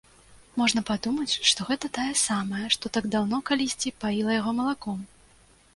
[0.61, 4.99] Можна падумаць, што гэта тая самая, што так даўно, калісьці, паіла яго малаком.